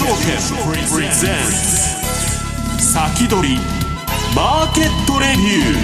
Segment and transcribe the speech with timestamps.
[0.00, 0.16] 証券
[0.90, 2.82] プレゼンツ。
[2.82, 3.58] 先取り
[4.34, 5.74] マーケットレビュ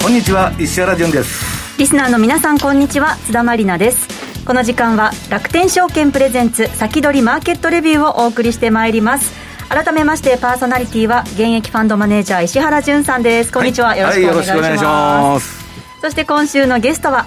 [0.00, 0.02] ー。
[0.02, 1.78] こんにちは石原潤です。
[1.78, 4.08] リスナーの皆さんこんにちは津田まりなです。
[4.44, 9.32] この時間は楽天証券プレゼンツ先取りマーケットレビューをお送りしてまいります。
[9.68, 13.52] 改めましてパーソナリティは現役ファンドマネージャー石原潤さんです。
[13.52, 15.64] こんにちは、はい、よろしくお願いします。
[16.00, 17.26] そして今週のゲストは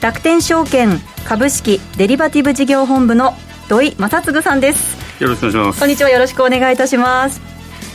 [0.00, 3.36] 楽天証券株式デリバティブ事業本部の
[3.68, 4.96] 土井正嗣さんです。
[5.22, 5.80] よろしくお願いします。
[5.80, 6.10] こんにちは。
[6.10, 7.40] よろしくお願いいたします。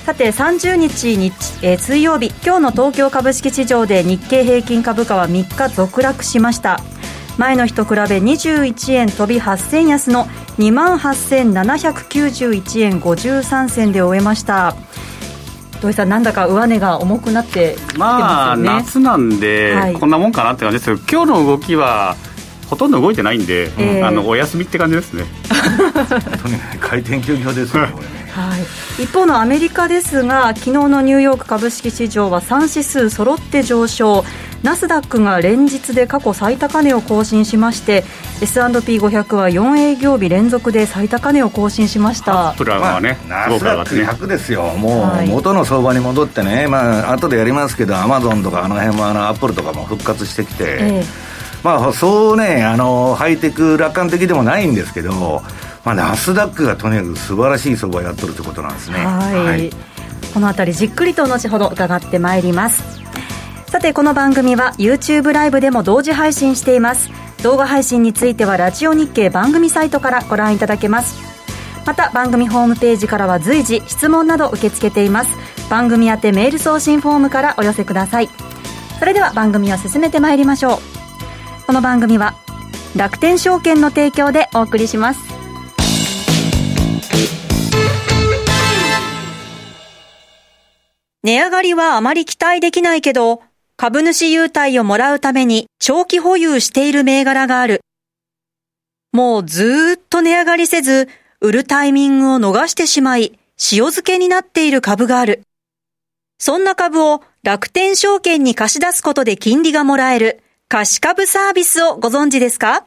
[0.05, 6.79] さて30日日、えー、水曜日今日の東京株式市場で日経平均株価は3日続落しました。
[7.37, 10.25] 前の日と比べ21円飛び8銭安の
[10.57, 14.75] 2万8791円53銭で終えました。
[15.81, 22.17] 土井さん、なんだか上値が重くなってまね、まあ、夏なんで、はい、こんなもんかなって感じですけど、今日の動きは、
[22.69, 25.25] ほとんど動いてないんで、えー、あのお休みって感じですね。
[26.79, 28.19] 回転休業ですね、これね。
[28.31, 34.23] はい、一方のアメリカですが昨日のニューヨーク株式市場は3指数揃って上昇。
[34.63, 38.03] ナスダックが連日で過去最高値を更新しまして
[38.41, 42.53] S&P500 は4営業日連続で最高値を更新しました。
[42.57, 44.63] プラはね、まあ、ナスダック100ですよ。
[44.75, 51.28] もう元の相場に戻ってね、まあ後でやりますけどアマゾンとかあの辺もあのアップルとかも復活してきて、えー、
[51.63, 55.41] まあそうねあのハイテク楽観的でもないんですけど
[55.85, 58.97] まあ、ナスダックがとにかく素晴らしい相場をやっとるということなんですね。
[59.05, 59.69] はい、はい、
[60.33, 62.83] このあたりじっくりと後ほど伺ってまいります。
[63.67, 67.09] さてこの番組は YouTube ライブでも同時配信しています。
[67.43, 71.17] 動画配信についてはラジオ日経番組サイトからご覧いただけます。
[71.85, 75.31] また番組ホームページからは随時質問など受け付けています。
[75.69, 78.29] 番組宛てメール送信フォームからお寄せください。
[78.99, 80.98] それでは番組を進めてまいりましょう
[81.69, 82.33] この番組は
[82.95, 85.19] 楽天証券の提供でお送りします
[91.21, 93.43] 値上がりはあまり期待できないけど
[93.77, 97.81] 株主優待をもらうために長期保有している銘柄がある。
[99.13, 101.07] もうずっと値上がりせず、
[101.39, 103.33] 売るタイミングを逃してしまい、
[103.71, 105.43] 塩漬けになっている株がある。
[106.39, 110.41] そんな株を楽天証券に貸し出すことで金利がもらえる
[110.71, 112.85] 貸株サービスをご存知ですか？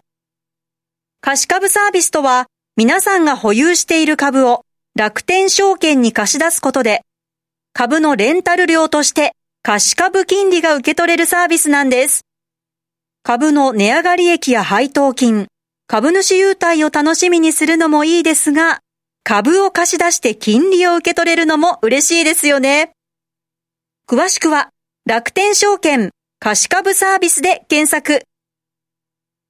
[1.21, 7.03] 貸株サービスとは皆さんが保有している株を楽天証券に貸し出すことで
[7.73, 9.33] 株のレンタル料として
[9.65, 12.21] 貸株金利が受け取れるサービスなんです。
[13.25, 15.49] 株の値上がり益や配当金、
[15.89, 18.79] 株主優待を楽しみにするのもいいですが、
[19.25, 22.93] 株を貸し出して金利を受け取れるのも嬉しいですよね。
[24.07, 24.71] 詳しくは、
[25.05, 26.13] 楽天証券
[26.45, 28.27] 貸し株サービスで検索。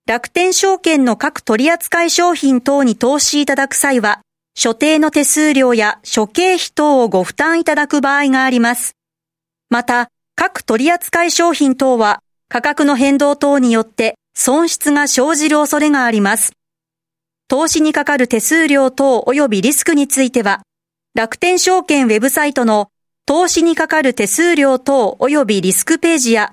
[0.06, 4.20] 楽天証券の各取扱商品等に投資いただく際は、
[4.54, 8.94] 所定の手数料や諸経費等をご負担いただく場合があります。
[9.70, 16.52] また、各取扱商品等は価格の変動等によって損失が生じる恐れがあります。
[17.48, 20.60] 投資にかかる手数料等及びリスクについては、
[21.14, 22.90] 楽天証券ウェブサイトの
[23.24, 26.52] 投資にかかる手数料等及びリスクページや、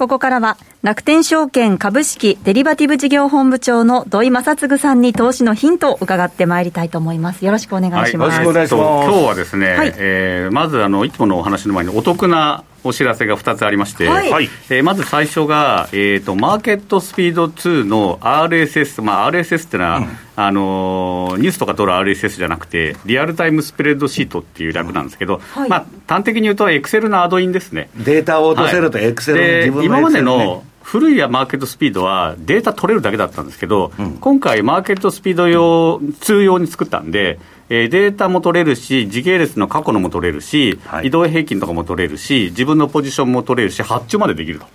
[0.00, 7.44] ここからは楽天証券株式デリバティブ事業本部長の土井正嗣さんに投資のヒントを伺ってまいりたいと思います。
[7.44, 8.36] よろしくお願いします。
[8.38, 9.10] はい、よろしくお願いします。
[9.10, 27.90] 今日はですね、はい、えー、まずあのいつものお話の前にお得なお知らせが2つありまして、はい、えー、まず最初が、えーと、マーケットスピード2の RSS、まあ、RSS っていうのは、うん、あのニュースとか取る RSS じゃなくて、リアルタイムスプレッドシートっていう略なんですけど、はい、まあ、端的に言うと、エクセルのアドインですね。
[27.96, 37.38] データを落とせると、エクセル、はい、自分の、今までの古いマーケットスピードはデータ取れるだけだったんですけど、うん、今回、マーケットスピード用、通用に作ったんで、
[37.68, 44.66] えー、データも取れるし、時系列の過去のも取れるし、はい、移動平均とかも取れるし、自分のポジションも取れるし、発注までできると。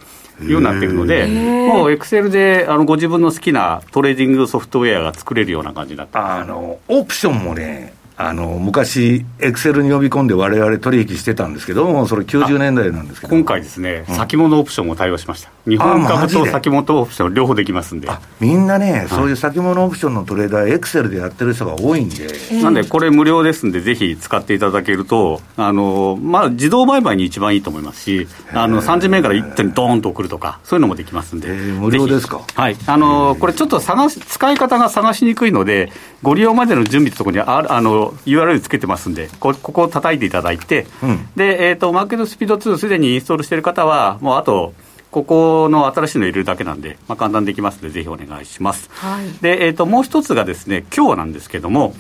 [0.41, 13.35] いうようになってるので、もうエクセルであのご自分の好きなトレーディングソフトウェアが作れるような感じになってあのオプションもね、あの昔、エクセルに呼び込んで、われわれ取引してたんですけども、それ90年代なんですけど。
[13.35, 18.07] 今回ですね、うん、先物オプションも対応しました、日本株と先物オプション、両方できますんで。
[18.39, 22.27] みんなね、そういう先物オプションのトレーダー、エクセルでやってる人が多いんで、
[22.61, 32.77] なんで、これ、無料ですんで、ぜひ使っていただけると、あのまあ、自動売買に一番いいと思いますし、あの3時目から一手にドーンと送るとか、そういうのもできますんで、無料ですか、はい。
[32.85, 35.91] あのこれ、ちょっと探し使い方が探しにくいので、
[36.25, 44.73] ご利用までの準備ってところにああの URL つけてますんで、こここを叩いていただいて、うん、で、えっ、ー、と、マーケットスピード2、すでにインストールしている方は、もうあと、
[45.11, 48.89] ここの新しいの入れるだけなんで、まあ、簡単できますので、ぜひお願いします。
[48.91, 51.95] はい、で、えっ、ー、と、もう一つがですね、今日なんですけども、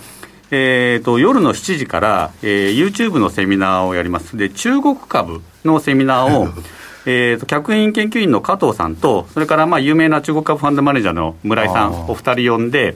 [0.49, 6.47] えーと、夜の7時から、えー、YouTube のセミナーをやります、で中国株のセミナーを、
[7.05, 12.95] えーと、客員研究員の加藤さんと、それからまあ有名な中国株ファンドマネージャーの村井さん、お二人呼んで、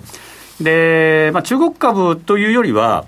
[0.62, 3.06] でまあ、中国株というよりは、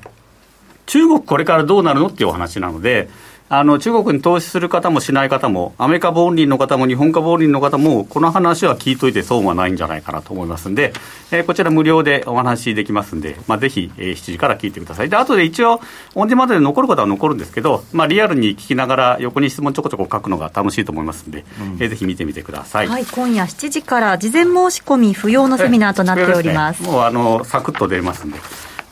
[0.85, 3.09] 中国これからどうなるのっていうお話なので、
[3.53, 10.93] あの中国に投資する方もしない方も、アメリカボンリーの方も日本株ボンリーの方も、この話は聞いといて損はないんじゃないかなと思いますんで、
[11.31, 15.09] えー、こちら無料でお話できますんで、まあ、ぜひ、えー、7時から聞いてください。
[15.09, 15.81] で、後で一応、
[16.15, 22.87] オンデマンドで残ることは残るんですけど、まあ、リアルに聞きながら、横に質問ちょこちょこ書くのが楽しいと思いますんで、うん、えー、ぜひ見てみてください。
[22.87, 26.81] はい、今夜7時から事前申し込み不要のセミナーとなっております。
[26.81, 28.39] すね、もうあのサクッと出ますんで。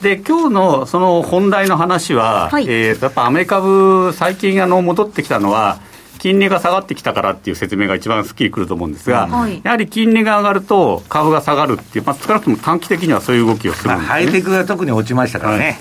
[0.02, 5.80] で今日のその本題の話は、はい、えー、やっぱアメリカ株、最近あの戻ってきたのは、
[6.18, 15.64] 金利が下がってきたからっていう説明が一番すっきりくると思うんですが、はい、やはり金利が上がると株が下がるっていう、まあ、少なくとも短期的にはそういう動きをするんです、ね、ハイテクが特に落ちましたからね。
[15.64, 15.76] はい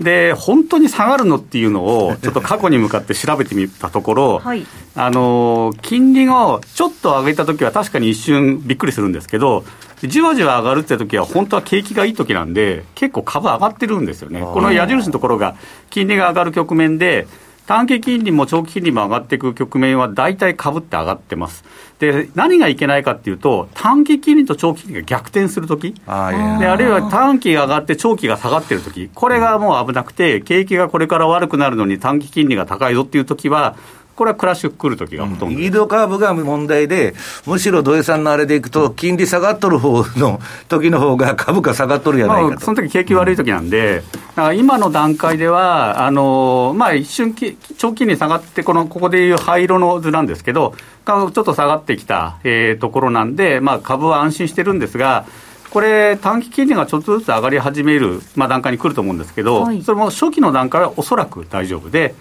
[0.00, 9.64] で本当に下がるのっていうのを、 ちょっと過去に向かって調べてみたところ、はい、あの金利をちょっと上げたときは、確かに一瞬びっくりするんですけど、
[10.02, 15.54] じわじわ上がるってときは、本当は景気がいいときなんで、結構株上がってるんですよね、この矢印のところが、
[15.88, 17.26] 金利が上がる局面で、
[17.66, 21.64] 短期金利も長期金利も上がっていく局面は、大体株って上がってます。
[21.98, 26.30] で、何がいけないかっていうと、短期金利と長期金利が逆転するとき、あ
[26.76, 33.76] るいは短期が上がって長期が下がってるとき、これがもう危なくて、景気がこれから悪くなるのに短期金利が高いぞっていうときは、
[34.16, 37.14] これはクラッシュ来るときがほとんど、うん、イードカーブが問題で、
[37.46, 44.02] むしろ土井さんのあれでいくと、金利下がっとる方の時の方が 株価下がっとるやないかと、まあ、その時景気悪い時なんで、
[44.36, 47.34] うん、今の段階では、あのまあ、一瞬、
[47.76, 50.74] 長期に下がって、このここでいう灰色の図なんですけど、
[51.04, 55.26] ちょっと下がってきた、えー、ところなんで、まあ、株は安心してるんですが、
[55.70, 62.14] これ、短期金利がちょっとずつ上がり始める、まあ、段階に来ると思うんですけど、はい、それも初期の段階はおそらく大丈夫で、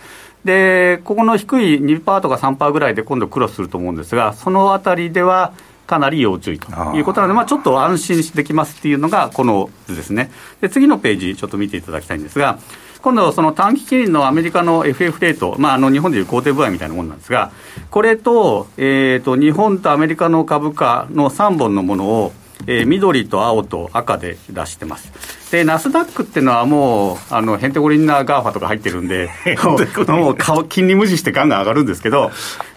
[0.46, 5.54] で、ここの低い2%とか3%ぐらいで今度クロスすると思うんですが、そのあたりでは、
[5.88, 10.32] かなり要注意ということなので、まあ、ちょっと安心できますっていうのが、この図ですね。
[10.62, 12.58] で、次のページ、ちょっと見ていただきたいんですが、
[13.02, 17.52] 今度、その短期金利のアメリカの FF レート、まあ、あの日本でいう公定部合みたいなものなんですが、
[17.92, 22.34] これと,、えーと、日本とアメリカの株価の3本のものを、
[22.66, 25.12] えー、緑と青と赤で出してます。
[25.56, 29.30] で、ナスダックっていうのはもう、あの、ヘンテコリンな GAFA とか入ってるんで、
[30.10, 32.30] もう顔、金利無視してガンガン上がるんですけど、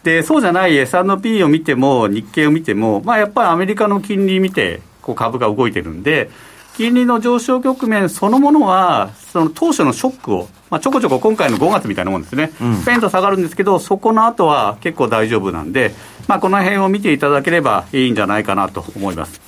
[0.05, 6.31] で、そうじゃない S&P を見ても、日経を見ても、まあやっぱりアメリカの金利見て、こう株が動いてるんで、
[6.77, 15.93] 金利の上昇局面そのものは、その当初のショックを、まあ、ちょこちょこ今回の5月みたいなもんですね、うん、ペンと下がるんですけど、そこの後は結構大丈夫なんで、
[16.29, 19.48] まあ、この辺を見ていただければいいんじゃないかなと思います。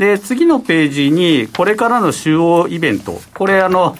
[0.00, 3.98] で、次のページに、これからの主要イベント、これ、あの、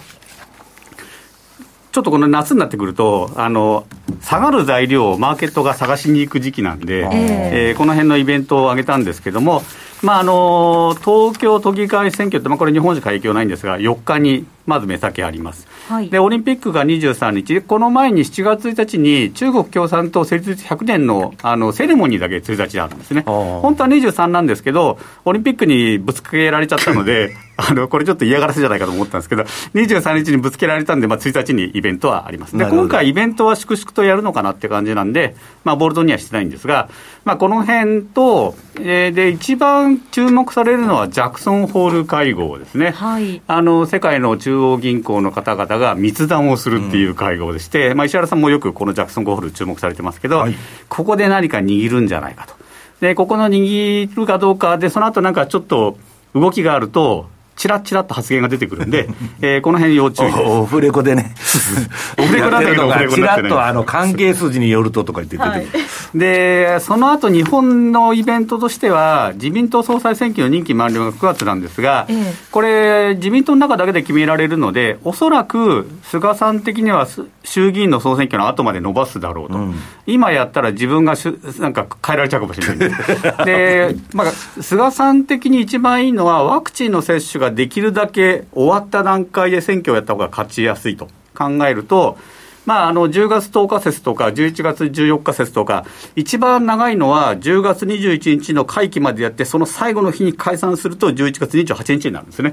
[1.92, 3.85] ちょっとこの夏になってくると、あの、
[4.23, 9.62] 下がる材料をマーケットが探しに行く時期なんで、えー、この辺のイベントを挙げたんですけども、
[10.02, 29.42] まあ、あの東京都議会選挙って、まあ、これ、日本しか影響ないんですが、4日にまず目先あります、はい、でオリンピックが23日、この前に7月1日に中国共産党設立100年のあのセレモニーだけ1日あるんですね、本当は23なんですけど、オリンピックにぶつけられちゃったので、 あのこれちょっと嫌がらせじゃないかと思ったんですけど、
[29.75, 32.57] 23日にぶつけられたんで、まあ、1日にイベントはあります。
[32.57, 36.88] で今回、イベントは粛々とやるのかなって感じなんで、まあ、ボルトにはしてないんですが、
[37.25, 50.54] まあ、この辺と、えー、で一番注目されるのはジャクソンホール会合ですね、はい、あの世界の中央銀行の方々が密談をするっていう会合でして、うん、まあ、石原さんもよくこのジャクソンホール注目されてますけど、はい、
[50.88, 52.54] ここで何か握るんじゃないかと。
[53.00, 55.97] でここの握るかどうかで、その後なんかちょっと
[56.35, 57.28] 動きがあると、
[57.60, 59.06] ちらちらっと発言が出てくるんで、
[59.42, 61.34] えー、この辺要注意オフレコでね。
[62.18, 65.84] オフレコだけど、オフレコちらっとあの関係筋によるととか言って出てくる。
[66.14, 77.06] で、その後日本のイベントとしては、自民党総裁選挙の任期満了が9月なんですが、ええ、これ、自民党の中だけで決められるので、おそらく菅さん的には
[77.44, 79.74] 衆議院の総選挙の後まで伸ばすだろうと、うん、
[80.06, 83.44] 今やったら自分がしゅなんか変えられちゃうかもしれない。
[83.44, 84.30] で、まあ、
[84.62, 92.19] 菅さん的に一番いいのは、ワクチンの接種ができるだけ終わった段階で選挙をやった方が勝ちやすいと考えると、
[92.66, 102.52] まあ、あの10月10日説とか、11月14日説とか、一番長いのは10月21日の会期までやって、その最後の日に解散すると、11月28日になるんですね。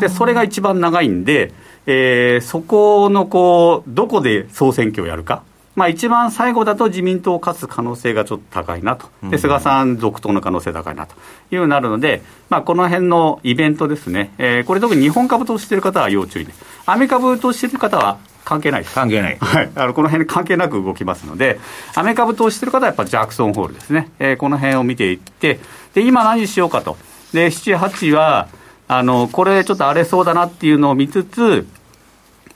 [0.00, 1.52] で、それが一番長いんで、
[1.86, 5.42] えー、そこのこう、どこで総選挙をやるか。
[5.76, 11.16] まあ、一番最後だと自民党勝つ可能性がちょっと高いなと、で菅さん続投の可能性高いなとい
[11.52, 16.54] うようになるので、まあ、この辺のイベントですね、えー、これ、特に日本株投資している方は要注意で、
[16.86, 18.94] アメリカ株投資している方は関係ないです。
[18.94, 19.36] 関係ない。
[19.38, 19.70] はい。
[19.74, 21.58] あの、この辺関係なく動きますので、
[21.94, 24.10] アメリカ株投資している方はやっぱジャクソンホールですね。
[24.18, 25.60] えー、この辺を見ていって、
[25.92, 26.96] で、今何しようかと。
[27.34, 28.48] で、7、8は、
[28.88, 31.66] あの、これちょっと荒れそうだなっていうのを見つつ、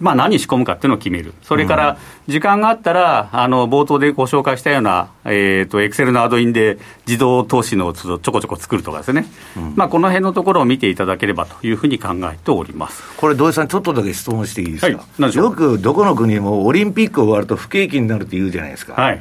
[0.00, 9.26] まあ、何仕込むかっていうのを決める、それから時間があったら、あの冒頭でご紹介したような、えーと、エクセルのアドインで自動投資のちょこちょこ作るとかですね、
[9.56, 13.02] うん、まあ、この辺のところを見ていただければというふうに考えております。
[13.18, 14.86] これ、土井さん、ちょっとだけ質問していいですか、
[15.20, 18.94] はい、よくどこの国もオリンピック終わると不景気になるって言うじゃないですか。
[18.94, 19.20] はい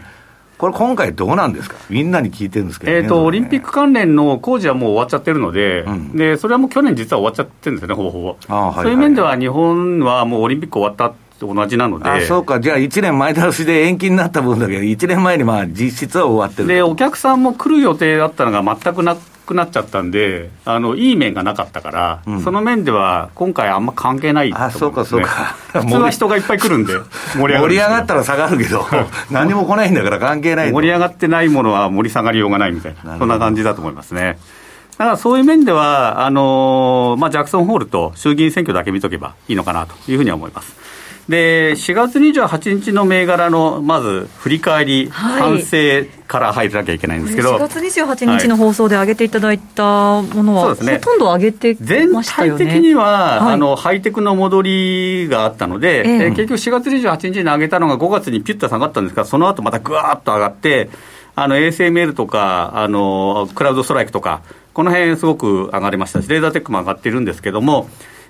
[0.59, 8.73] これ、今回、どうなんですか、みんなに聞いてるんですけど、ね、えーと、オリンピック関連の工事はもう終わっちゃってるので、うん、でそれはもう去年、実は終わっちゃってるんですよね、ほぼほぼ。
[8.73, 12.09] そういう面では、日本はもうオリンピック終わった同じなので。
[12.09, 19.19] あそうか、じゃあ1年前倒しで延期になった分だけど、1年前にまあ実質は終わってるで、お客さんも来る予定だったのが全くなく
[19.53, 25.55] なっちゃったんで、あのいい面がなかったから、うん、その面では今回あんま関係ないと思ね、あ、そうかそうか。
[25.73, 26.93] 普通は人がいっぱい来るんで、
[27.35, 28.85] 盛り上が盛り上がったら下がるけど、
[29.31, 30.71] 何も来ないんだから関係ない。
[30.71, 34.37] 盛り上がってないものは盛り下がりようがないみたいな、そんな感じだと思いますね。
[34.99, 40.75] だからそういう面では、あのー、まあ、ジャクソンホールと衆議院選挙だけ見とけばいいのかなというふうには思います。
[41.29, 51.75] で4月28日の銘柄のまず振り返り、反省から入らなきゃいけないんですけど、4月28日の放送で上げていただいたものは、はいね、ほとんど上げて
[52.07, 52.57] ましたよね。
[52.57, 60.89] 全体的には、はい、あのハイテクの戻りがあったので、えー、結局4月28日に上げたのが5月にピュッと下がったんですが、その後またぐわっと上がって、
[61.35, 64.41] あの ASML とかあの、クラウドストライクとか、
[64.73, 67.87] この辺すごく上がりましたし、レーザーテックも上がってるんですけども、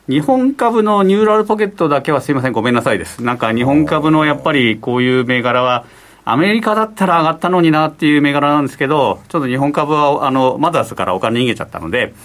[0.10, 3.22] 日本株のニューラルポケットだけはすいません、ごめんなさいです。
[3.22, 5.86] なんか日本株のやっぱりこういう銘柄は、
[6.26, 12.16] アメリカだったら上がったのになっていう銘柄なんですけど、ちょっと日本株はあのマザーズからお金逃げちゃったので、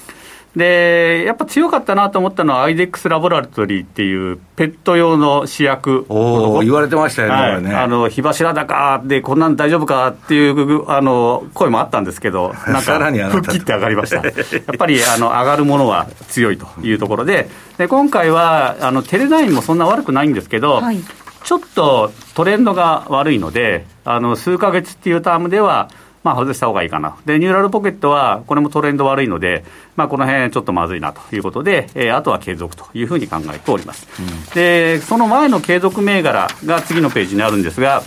[0.57, 6.07] で、やっぱ強かったなと思ったのは、アイデックスラボラトリーっていうペット用の試薬。
[6.09, 7.75] お言われてましたよね、はい、ね。
[7.75, 12.99] あの火柱高で、こんなん大丈夫かっていうあの声もあったんですけど、なんか、
[13.31, 14.17] 吹っ切って上がりました。
[14.17, 21.01] やっぱりあの上がるものは強いというところで、で今回はあのテレナインもそんな悪くないんですけど、はい、
[21.43, 25.89] ちょっとトレンドが悪いので、あの数か月っていうタームでは、
[26.25, 27.17] まあ、外した方がいいかな。
[27.27, 29.65] で、ニューラルポケットは、これもトレンド悪いので、
[29.95, 34.09] まあ、この辺ちょっとまずいなということで、えー、あとは継続というふうに考えております。
[34.19, 38.03] うん、で、その前の継続銘柄が次のページにあるんですが、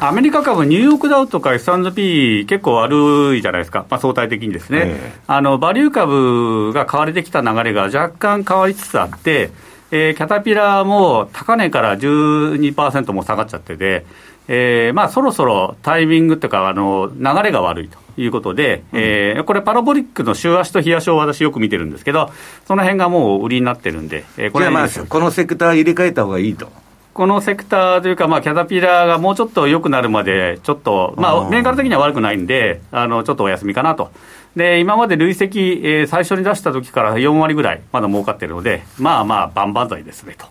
[0.00, 9.52] アメリカ株、ニューヨークダウとか S&P 結構悪いじゃないですか、まあ、相対的にですね、えー、あのバリュー株が買われてきた流れが若干変わりつつあって、
[9.90, 14.04] えー、キャタピラーも高値から12%も下がっちゃってて、
[14.48, 22.30] えー、まあそろそろタイミングというか、あの流れが悪いということで、うん、えー、これ、パラボリックの週足と日足を私、よく見てるんですけど、
[22.66, 26.70] その辺がもう売りになってるんで、えー、これまあ、このセクター入れ替えた方がいいと。
[27.16, 34.10] このセクターというか、まあ、キャタピラーがもうちょっと良くなるまで、ちょっと、まあ、銘柄的には悪くないんで、あのちょっとお休みかなと。
[34.54, 40.46] で、今まで累積、えー、最初に出した時から4割ぐらい、まだ儲かってるので、まあまあ、万々歳ですねと。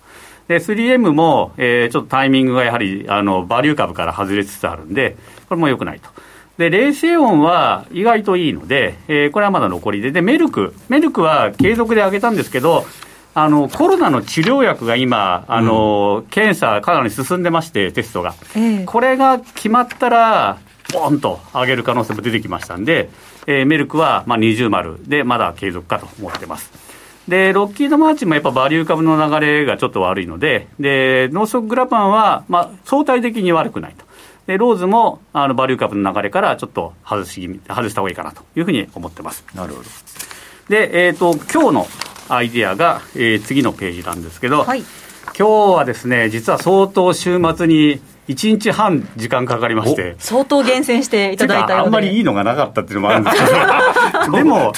[0.47, 5.17] で、3M も、えー、ちょっとタイミングがやはり、あの、バリュー株から外れつつあるんで、
[5.49, 6.09] これも良くないと。
[6.57, 12.85] で、冷静音は意外といいので、えー、これはまだ残りで、で、メルク、メルクは継続で上げたんですけど、
[13.33, 18.33] あの、コロナの治療薬が今、あの、うん、検査かなり進んでまして、テストが。
[18.55, 20.57] えー、これが決まったら、
[20.93, 23.09] ボンと上げる可能性も出てきましたんで、
[23.47, 26.84] えー、メルクは、まあ、二重丸でまだ継続かと思ってます。
[27.27, 34.05] で、ロッキードマーチンもやっぱバリュー株の流れがちょっと悪いので、で、ノースグラパンは、まあ、相対的に悪くないと。
[34.45, 39.43] で、ローズも、あの、バリュー株の流れからちょっと外し、外した方がいいかなというふうに思ってます。
[39.55, 39.89] なるほど。
[40.69, 41.87] で、えっ、ー、と、今日の
[42.29, 44.83] アイデアが、えー、次のページなんですけど、はい、
[45.37, 50.15] 今日はですね、実は相当週末に1日半時間かかりまして。
[50.19, 53.43] 相当厳選していただいたあんまりいいのがなかったっていうのもあるんですけ
[54.31, 54.31] ど。
[54.37, 54.73] でも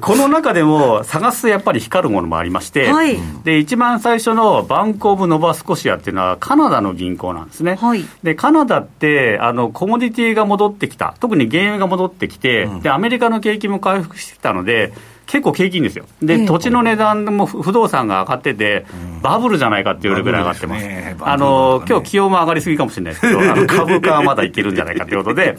[0.00, 11.14] この中でも探すやっぱり光るものもありまして、はい、で一番最初のバンコブ・ノバスコシアっていうのはカナダの銀行なんですね、はい、でカナダってあのコモディティが戻ってきた。
[11.20, 14.92] 特に原油が戻ってきて、うん、でアメリカの景気も回復してきたので
[15.30, 16.06] 結構景気いいんですよ。
[16.20, 18.84] で、土地の値段も不動産が上がってて、
[19.22, 20.86] バブルじゃないかっていうぐらい上がってます。
[20.86, 25.56] ね、あの、今日気温も上がりすぎかもしれないですけど、あの 株価はまだいけるんじゃないかということで、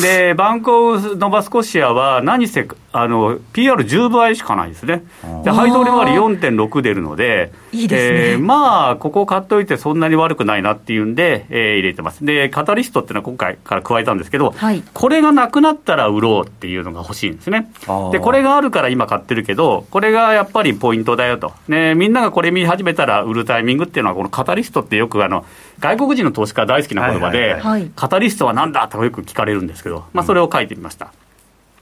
[0.00, 5.04] で、バンコーノバスコシアは何せ、あの、PR10 倍しかないですね。
[5.44, 12.24] で、配当利回り4.6出るので、いいですね、えー、まあ、ここ買っといてそんなに悪くないなっていうんで、えー、入れてます。
[12.24, 17.70] で、カタリストっていうのは今回から加えたんですけど、はい、これがなくなったら売ろうっていうのが欲しいんですね。
[18.12, 21.52] で、これがあるから今買ってるけど、これがやっぱりポイントだよと。
[21.66, 25.44] ね、みんながこれ見始めたら売るタイミングっていうのは、このカタリストってよくあの、
[25.80, 31.12] 外国人の投資家大好きな言葉で、はいはい、カタリストは何だとよく聞かれるんですけど、まあ、それを書いてみました。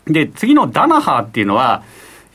[0.07, 1.83] で、次のダナハーっていうのは、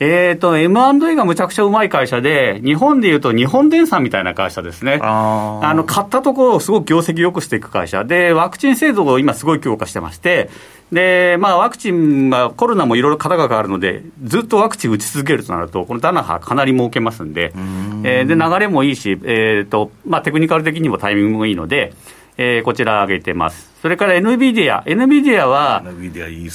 [0.04, 4.98] えっ、ー、と、M&A がむちゃくちゃうまい会社で、日本でいうと日本電産みたいな会社ですね。
[5.02, 8.04] あの、買ったところをすごく業績良くしていく会社。
[8.04, 10.50] で、ワクチン制度を今すごい強化してまして、
[10.92, 18.02] で、まあ、ワクチンはコロナもいろいろ型が変わるので、ずっとワクチン打ち続けるとなると、このダナハかなり儲けますんで、ん。
[18.04, 21.92] えー、で、流れもいいし、えっ、ー、と、まあ、テクニカル的にもタイミングもいいので、
[22.36, 23.72] えー、こちら上げてます。
[23.80, 24.82] それから NVIDIA。
[24.84, 25.84] NVIDIA は、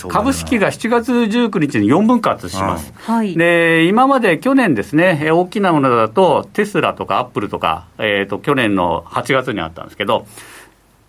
[0.10, 2.92] 株式が7月19日に4分割します。
[2.98, 10.26] はい、で、今まで去年ですね、大きなものだと、テスラとかアップルとか、えっ、ー、と、去年の8月にあったんですけど、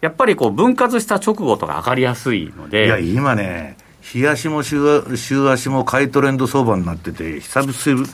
[0.00, 2.86] やっぱりこう分割した直後とか上がりやすいので。
[2.86, 8.06] いや、今ね、日足も週足も買いトレンド相場になってて、久々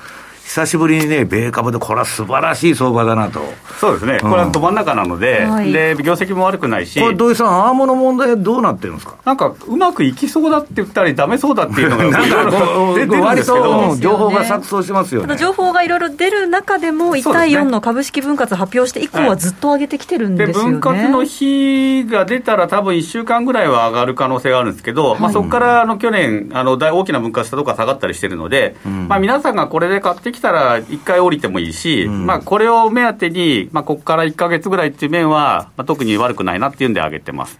[0.46, 3.40] 久しぶりにね、米株でこれは素晴らしい相場だなと。
[3.80, 9.16] そうですね、これはど真ん中なので、うん、で業績も悪くないし、これ、土井さん、アームの問題、どうなってるんですか？
[9.24, 15.26] なんか、うまくいきそうだって言ったり、だめそうだっていうのが、 なんか出てるんですけど、情報が錯綜しますよね。
[15.26, 37.58] ただ情報がいろいろ出る中でも、1対4の株式分割発表して以降はずっと上げてきてるんですよね、分割の日が出たら、多分1週間ぐらいは上がる可能性があるんですけど、はい、まあ、そこからあの去年あの、大きな分割したところが下がったりしてるので、うん、まあ、皆さんがこれで買ってきたら、1回降りてもいいし、うん、まあ、これを目当てに、まあ、ここから1か月ぐらいっていう面は、まあ、特に悪くないなっていうんで上げてます。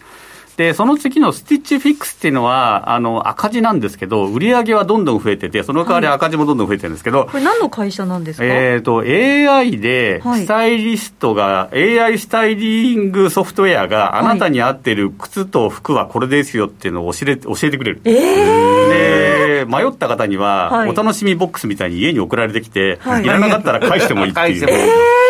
[0.56, 8.46] で、その次のスティッチフィックスっていうのは、あの、赤字なんですけど、売り上げはどんどん増えてて、その代わり赤字もどんどん増えてるんですけど、はい、これ何の会社なんですか？
[8.46, 18.00] えっ、ー、と、AI で、スタイリストが、はい、AI スタイリングソフトウェアがあなたに合ってる靴と服はこれですよっていうのを教え教えてくれる。
[18.04, 18.14] えー、
[18.88, 24.66] で、迷った方には、お楽しみボックスみたいに家に送られてきて、はい、いらなかったら返してもいいっていう。
[24.68, 25.26] えー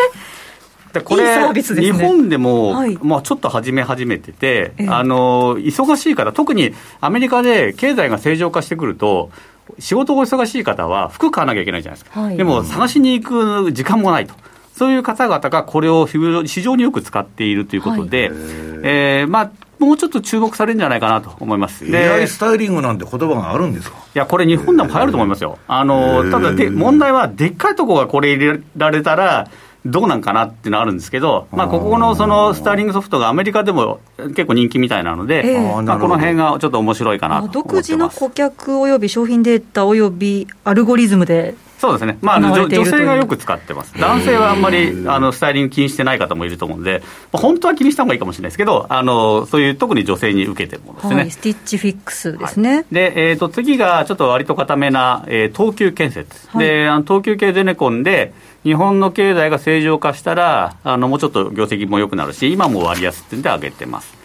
[0.96, 9.30] でこれ、いいね、日本でも、はい、まあ、ちょっと始め始めてて、えあの、忙しい方、特にアメリカで経済が正常化してくると、
[9.78, 12.20] 仕事が忙しい方は服買わなきゃいけないじゃないですか。
[12.20, 14.34] はい、でも、探しに行く時間もないと。
[14.74, 18.38] そういう方々がこれを非常によく使っているということで、はい、
[18.82, 21.84] えー、まあ、もうちょっと注目されるんじゃないかなと思います。
[21.84, 23.96] AI スタイリングなんて言葉があるんですか？
[24.14, 25.58] いや、これ日本でも流行ると思いますよ。
[25.68, 29.48] あの、ただで、問題はでっかいところがこれ入れられたら、
[29.84, 52.76] どうなんかなっていうのはあるんですけど、まあ、ここのそのスターリングソフトがアメリカでも結構人気みたいなので、えー、まあ、この辺がちょっと面白いかなと独自の顧客および商品データおよびアルゴリズムでそうですね、まあ、女性がよく使ってます、男性はあんまりあのスタイリング気にしてない方もいると思うんで、本当は気にした方がいいかもしれないですけど、あのそういう特に女性に受けてるものですね、はい、スティッチフィックスですね。
[52.76, 58.32] はい、で、えーと、次がちょっと割と固めな、えー、東急建設、はい、であの東急系ゼネコンで、
[58.64, 64.15] 日本の経済が正常化したら、あのもうちょっと業績も良くなるし、今も割安ってんで上げてます。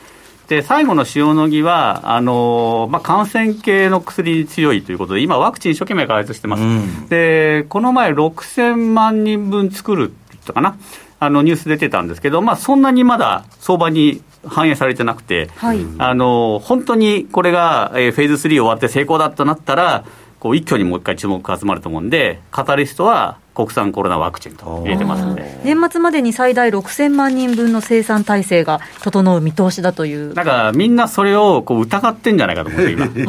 [0.51, 10.77] で最後の塩野義はあの、まあ、感染系の薬に強いということで、今、ワクチン一生懸命開発してます、うん、でこの前、6000万人分作るって言ったかな、
[11.21, 20.03] あのニュース出てたんですけど、まあ、そんなにまだ相場に反映されてなくて、はい、あの本当にこれが、えー、フェーズ3終わって成功だとなったら、
[20.41, 30.33] こう一挙にもう一回注目が集まると思うんで、カタリストは国産コロナワクチンと入れてますんで年末までに最大6000万人分の生産体制が整う見通しだという。
[30.33, 33.07] だからみんなそれをこう疑ってんじゃないかと思って今。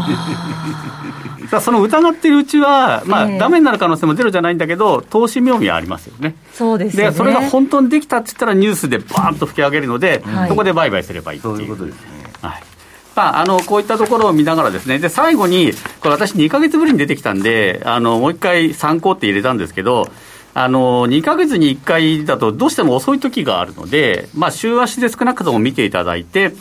[1.51, 6.35] だその疑ってるうちは、まあ、えー、ダメになる可能性もゼロじゃないんだけど、投資妙味はありますよね。
[6.55, 11.57] そうです、ね、で、それが本当にできたって言ったら、ニュースでバーンと吹き上げるので、はい、そこで売買すればいいっていう。
[11.57, 12.12] そういうことです
[13.15, 20.09] まあ、あのこういったところを見ながらですね、で最後に、これ、私、2か月ぶりに出てきたんで、あのもう一回参考って入れたんですけど、
[20.55, 26.53] あの2か月に1回だと、どうしても遅い時があるので、まあ、週足で少なくとも見ていただいて、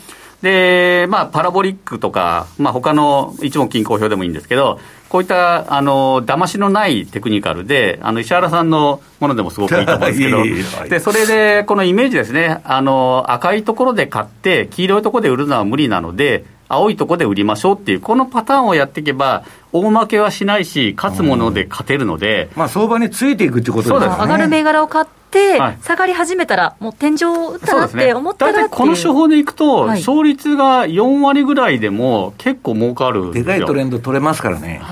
[0.42, 24.16] で、まあ、パラボリックとか、まあ、他の一目均衡表でもいいんですけど、こういった、あの、騙しのないテクニカルで、あの、石原さんのものでもすごくいいと思うんですけど、 で、それで、このイメージですね、あの、赤いところで買って、黄色いところで売るのは無理なので、青いところで売りましょうっていう、このパターンをやっていけば、大負けはしないし、勝つもので勝てるので、まあ、相場についていくってことですね。
[24.18, 34.82] 上がる銘柄を買って、下がり始めたら、もう天井を打ったなって思ったら、ね、この手法でいくと、勝率が4割ぐらいでも結構儲かるでかいトレンド取れますからね。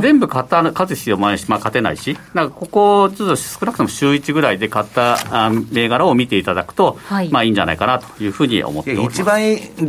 [0.00, 5.18] 全部買った勝つ必要もないし、まあ、勝てないし、なんかここ、ちょっと少なくとも週1ぐらいで買った
[5.70, 9.20] 銘柄を見ていただくと、はい、まあいいんじゃないかなというふうに思っております。
[9.20, 9.40] 一番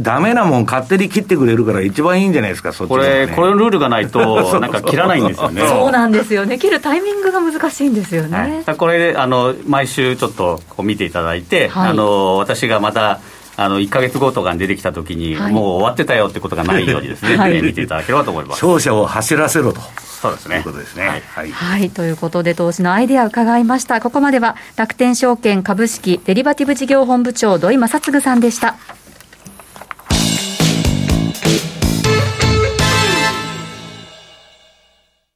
[0.03, 5.67] だめなもん、勝手に切ってくれるから、一番いいんじゃないですか、そっち、ね、これ、これのルールがないと、なんか切らないんですよね。
[5.67, 8.63] そうなんですよね、切るタイミングが難しいんですよね。
[8.65, 13.19] はい、これあの、毎週ちょっとこう見ていただいて、はい、あの私がまた、
[13.63, 18.65] あの1か月後とかに出てきたときに、はい、もう終わってたよってことがないようにですね、 はい、見ていただければと思います。
[18.65, 19.81] 勝者を走らせろと。
[20.21, 20.61] そうですね。
[20.61, 21.23] ということですね。
[21.33, 21.51] はい。
[21.51, 24.01] はい、ということで、投資のアイデアを伺いました。
[24.01, 28.75] ここまでは、楽天証券株式デリバティブ事業本部長、土井正嗣さんでした。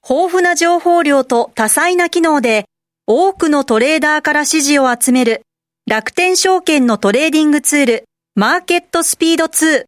[0.08, 2.66] 豊富な情報量と多彩な機能で、
[3.08, 5.42] 多くのトレーダーから支持を集める
[5.88, 8.06] 楽天証券のトレーディングツール、
[8.38, 9.86] マーケットスピード2。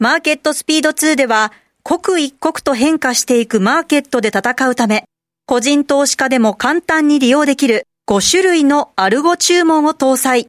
[0.00, 1.52] マーケットスピード2では、
[1.84, 5.04] 刻一刻と変化していくマーケットで戦うため、
[5.46, 10.48] 個人投資家でも簡単に利用できる5種類のアルゴ注文を搭載。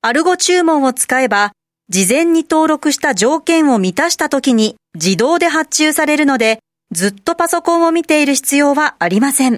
[0.00, 1.50] アルゴ注文を使えば、
[1.88, 6.60] 事前に登録した条件を満たした時に自動で発注されるので、
[6.92, 9.56] ずっとパソコンを見ている必要はありません。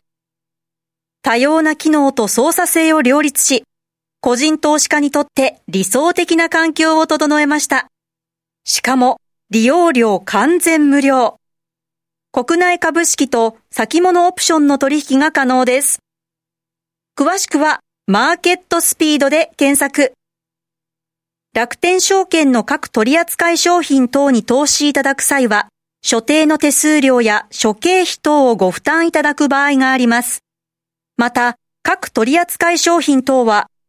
[1.21, 3.65] 多様な機能と操作性を両立し、
[4.25, 7.89] 個人投資家にとって理想的な環境を整えました。
[8.65, 11.41] しかも、利用料完全無料。
[12.31, 15.99] 国内株式と先物オプションの取引が可能です。
[17.19, 20.13] 詳しくは、マーケットスピードで検索。
[21.53, 25.67] 楽天証券の各取扱商品等に投資いただく際は、
[26.01, 30.45] 所定の手数料や諸経費等をご負担いただく場合があります。
[31.17, 33.67] また、各取扱商品等は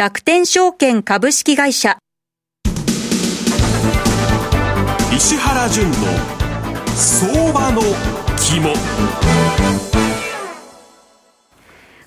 [0.00, 1.98] 楽天証券株式会社。
[5.14, 5.94] 石原淳の
[6.96, 7.82] 相場の
[8.38, 8.72] 肝。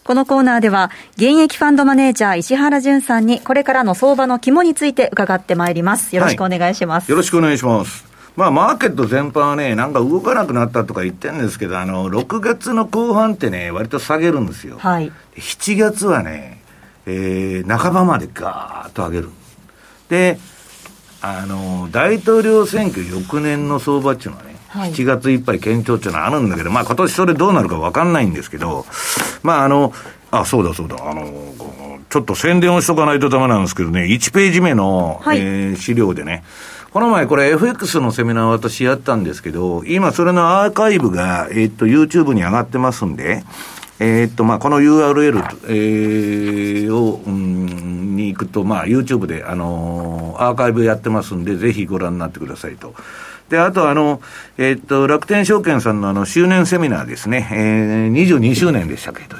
[0.03, 6.15] このコーナーでは現役ファンドマネージャー石原淳さんにこれからの相場の肝について伺ってまいります。
[6.15, 8.11] よろしくお願いします、はい、よろしくお願いします。
[8.35, 14.79] まあ、マーケット全般はね、なんか動かなくなったとか言ってるんですけど、あの、6月の後半ってね、割と下げるんですよ。
[14.79, 15.11] はい。
[15.35, 16.62] 7月はね、
[17.05, 19.29] えー、半ばまでガーッと上げる。
[20.09, 20.37] で、
[21.21, 28.85] あの、大統領選挙翌年の相場っていうのはね、はい、7月いっぱい堅調っていうのはあるんだけど、まあ今年それどうなるかわかんないんですけど、
[29.43, 29.93] まああの、
[30.31, 31.53] あ、そうだそうだ、あの、
[32.09, 36.43] ちょっと宣伝をしとかないとダメなんですけどね、1ページ目の、はい、えー、資料でね、
[36.91, 43.43] この前これ FX のセミナー私やったんですけど、今それのアーカイブが、えー、っと、YouTube に上がってますんで、
[44.05, 52.93] えー、っと、まあ、この URL、えー、を、うん、に行くと、まあ、YouTube で、あのー、アーカイブやってますんで、ぜひご覧になってくださいと。
[53.49, 54.21] で、あと、あの、
[54.57, 59.21] えー、っと、楽天証券さんのあの、周年セミナーですね、えー、22周年でしたけ？
[59.21, 59.37] ど、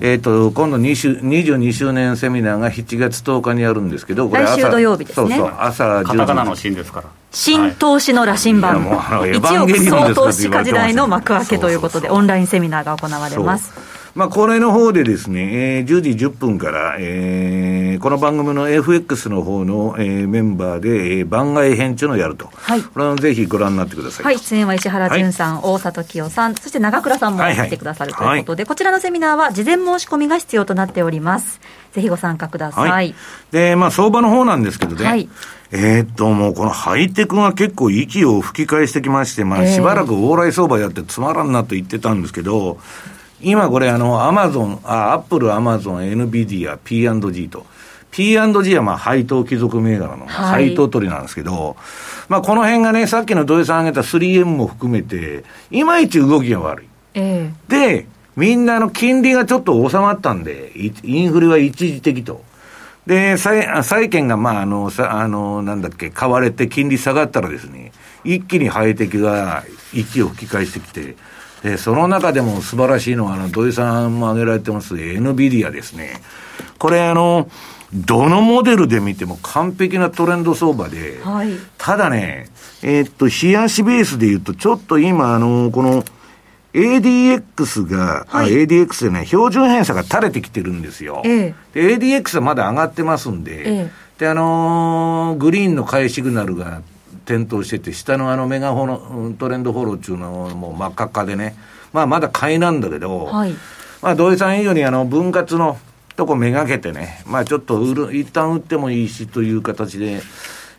[0.00, 5.36] えっ、ー、と、今度22周年セミナーが7月10日にやるんですけど、これ来週土曜日ですね。
[5.36, 6.04] そうそう、朝10時。
[6.04, 7.08] カタカナの新ですから。
[7.30, 13.97] 新投資の羅針盤、はい、一億総投資家時代の幕開けということで、オンラインセミナーが行われます。
[14.18, 22.50] まあ、これの方でですね、えー、10時10分から、えー、この番組の FX の方の、えー、メンバーで、えー、番外編中のやると。
[22.52, 22.82] はい。
[22.82, 24.24] これはぜひご覧になってください。
[24.24, 24.38] はい。
[24.40, 31.60] 出演は石原淳さん、はい、大里清さん、そして長倉さんも来てくださるということで、はいはい、こちらのセミナーは事前申し込みが必要となっております。
[31.92, 32.90] ぜひご参加ください。
[32.90, 33.14] はい、
[33.52, 35.04] で、まあ、相場の方なんですけどね。
[35.04, 35.28] はい。
[35.70, 42.80] えー、っと、もうこのハイテクが結構息を吹き返してきまして、まあ、しばらく往来相場やってつまらんなと言ってたんですけど、
[43.40, 47.66] 今これあの、アマゾン、あ、アップル、アマゾン、NVIDIA、P&G と。
[48.10, 51.74] P&G はまあ配当貴族銘柄の配当取りなんですけど、はい、
[52.28, 56.86] まあこの辺がね、さっきの土井さん挙げた 3M も含めて、いまいち動きが悪い。
[57.14, 62.42] えー、で、みんなの金利がちょっと収まったんで、インフレは一時的と。
[63.06, 67.92] で、債債券がまああの、さあの、なんだっけ、買われて金利下がったらですね、
[68.24, 71.16] 一気にハイテクが息を吹き返してきて、
[71.62, 76.20] で、その中でも素晴らしいのは、あの、土井さんも挙げられてます、NVIDIA ですね。
[76.78, 77.50] これ、あの、
[77.92, 82.48] どのモデルで見ても完璧なトレンド相場で、はい、ただね、
[82.82, 86.04] えー、っと、冷やしベースで言うと、ちょっと今、あの、この、
[86.74, 91.22] ADX が、はい、あ ADX でね、標準偏差が垂れてきてるんですよ。
[91.24, 96.82] えで、ADX はまだ上がってますんで、えで、あのー、グリーンの買いシグナルが
[97.28, 101.56] 点灯してて、下のあのメガホのトレンドフォローっていうのはもう真っ赤っかでね、
[101.92, 103.52] まあまだ買いなんだけど、はい、
[104.00, 105.78] まあ土井さん以上にあの分割の
[106.16, 110.22] とこめがけてね、まあちょっと売る、一旦売ってもいいしという形で、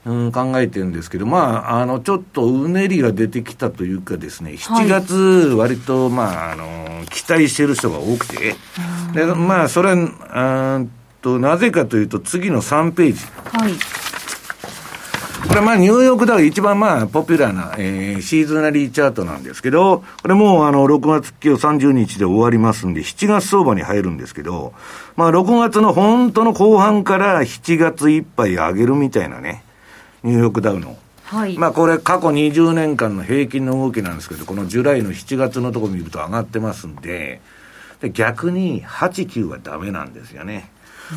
[0.05, 5.13] うん、考えてるんですけど、まあ、あの、ちょっとうねりが出てきたというかですね、7月、
[5.57, 8.55] 割と、まあ、あの、期待してる人が多くて、
[9.13, 13.19] で、まあ、それ、うんと、なぜかというと、次の3ページ。
[13.51, 13.73] はい。
[15.47, 24.73] これまあニューヨークダウ一番まあポピュラーな、えー、シーズナリーチャートなんですけど、これもうあの6月今日30日で終わりますんで、7月相場に入るんですけど、
[25.15, 29.63] まあ6月の本当の後半から7月いっぱい上げるみたいなね、
[30.23, 30.97] ニューヨークダウの。
[31.23, 37.41] はい、まあこれ過去20年間の平均の動きなんですけど、このジュライの7月のとこ見ると上がってますんで、
[38.01, 40.69] で逆に8、9はダメなんですよね。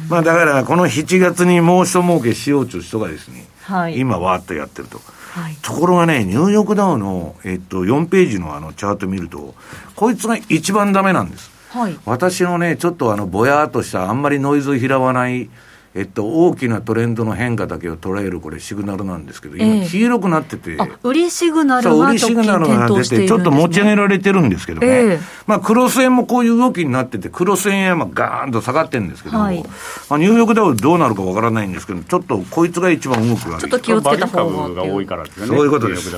[0.08, 5.00] まあだから、この7月にもう一儲けしようという人がですね、はい、今わーっとやってると。
[5.32, 9.54] はい、ところがね、ニューヨークダウの、えっと、4ページのあのチャート見ると、
[9.96, 11.50] こいつが一番ダメなんです。
[11.70, 15.48] はい、私のね、ちょっとあの、ぼやーっとした、あんまりノイズを拾わない、
[15.94, 29.62] えっと、大きなトレンドの変化だけを捉えるこれシグナルなんですけど、今黄色くなってて、えー、売りシグナルが売りシグナルが出て、ちょっと持ち上げられてるんですけどね、えー、まあ、クロス円もこういう動きになってて、クロス円はガーンと下がってるんですけども、はい、
[30.08, 33.60] まあ、ニューヨークダウどうなるかわからないんですけど、ちょっとこいつが一番動く悪い。
[33.60, 35.46] ちょっと気をつけた方が多いからですね。
[35.46, 36.10] そういうことです。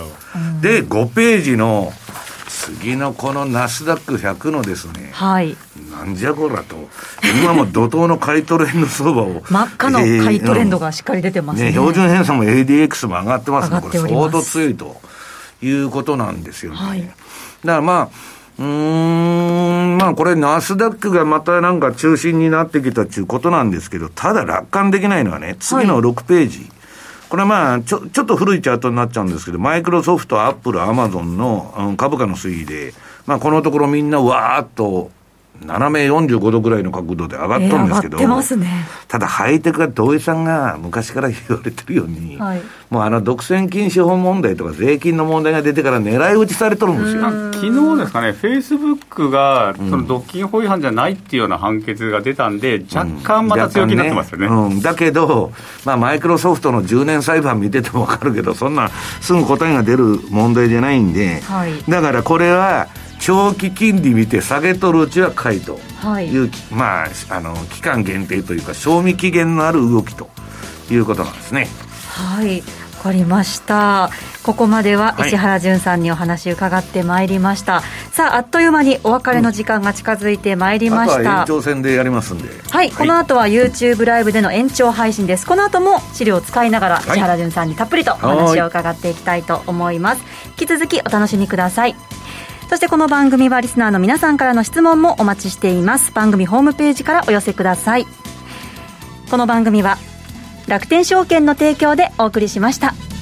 [0.60, 1.92] で、5ページの
[2.54, 5.56] 次のこのナスダック100のですね、はい、
[5.94, 6.76] なんじゃこらと、
[7.42, 11.66] 今も怒涛の買いトレンド相場を、 真っ赤の買いトレンドがしっかり出てますね。
[11.66, 15.00] ね標準偏差も ADX も上がってますね、これ、相当強いと
[15.62, 16.78] いうことなんですよね。
[16.78, 17.12] はい、だか
[17.64, 18.08] らまあ
[18.56, 26.58] うん、まあこれ、ナスダックがまたなんか中心になってきたっていうことなんですけど、ただ楽観できないのはね、次の6ページ。
[26.58, 26.68] はい
[27.34, 32.94] これまあ、ちょ、ちょっと古いチャートになっちゃうんですけど、マイクロソフト、アップル、アマゾンの、うん、株価の推移で、
[33.26, 35.10] まあ、このところみんなわーっと
[35.62, 47.22] 斜め45度ぐらいの角度で上がったんですけど、えーね、ただハイテクは土井さんが昔から言われてるように、はい、もうあの独占禁止法問題とか税金の問題が出てから狙い撃ちされてるんですよ。
[47.54, 54.46] 昨日ですかね、フェイスブックがその独禁法違反じゃないっていうような判決が出たんで、若干また強気になってますよね。
[54.46, 54.74] うんね。
[54.74, 55.52] うん、だけど、
[55.84, 58.88] まあ、マイクロソフトの10年裁判見てても分かるけど、そんな
[59.20, 62.88] すぐ答えが出る問題じゃないんで、はい、だからこれは、
[63.20, 65.74] 長期金利見て下げとるうちは買いと。
[65.74, 66.36] い。
[66.36, 70.28] う、はい、まあ、あの、期間限定というか、賞味期限のある動きと
[70.90, 71.68] いうことなんですね。
[72.10, 72.62] はい。
[72.98, 74.10] わかりました。
[74.44, 82.50] ここまでは石原潤さんにお話伺ってまいりました、はい、さああっという間にお別れの時間が近づいてまいりました、延長戦でやりますんで。
[82.70, 85.46] はい、この後は YouTube ライブでの延長配信です。
[85.46, 90.22] この後も資料を使いながら石原潤さんにたっぷりとお話を伺っていきたいと思います。
[90.58, 91.96] 引き続きお楽しみください
[92.74, 98.06] そしてこの番組はリスナーの皆さんからの質問もお待ちしています番組ホームページからお寄せください
[99.30, 99.96] この番組は
[100.66, 103.13] 楽天証券の提供でお送りしました。